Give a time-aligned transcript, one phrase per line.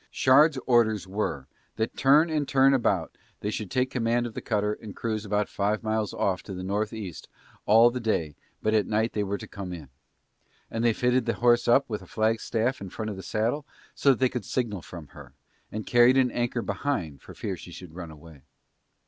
[0.09, 1.45] Shard's orders were
[1.75, 5.47] that turn and turn about they should take command of the cutter and cruise about
[5.47, 7.29] five miles off to the North East
[7.67, 8.33] all the day
[8.63, 9.89] but at night they were to come in.
[10.71, 14.09] And they fitted the horse up with a flagstaff in front of the saddle so
[14.09, 15.33] that they could signal from her,
[15.71, 18.41] and carried an anchor behind for fear she should run away.